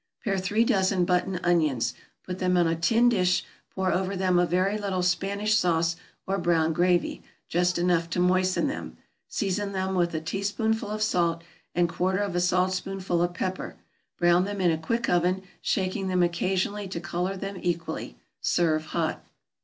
[0.13, 1.93] = Pare three dozen button onions,
[2.23, 6.39] put them on a tin dish, pour over them a very little Spanish sauce or
[6.39, 11.43] brown gravy, just enough to moisten them, season them with a teaspoonful of salt,
[11.75, 13.75] and quarter of a saltspoonful of pepper;
[14.17, 19.23] brown them in a quick oven, shaking them occasionally to color them equally; serve hot.